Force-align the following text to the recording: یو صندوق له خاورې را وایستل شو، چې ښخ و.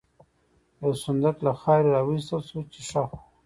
یو 0.81 0.91
صندوق 1.05 1.37
له 1.45 1.51
خاورې 1.61 1.89
را 1.93 2.01
وایستل 2.03 2.41
شو، 2.49 2.59
چې 2.73 2.79
ښخ 2.89 3.09
و. 3.15 3.19